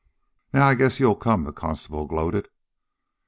"Now, 0.51 0.67
I 0.67 0.73
guess 0.73 0.99
you'll 0.99 1.13
come," 1.15 1.43
the 1.43 1.53
constable 1.53 2.07
gloated. 2.07 2.49